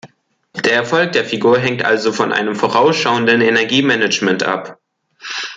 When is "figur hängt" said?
1.25-1.85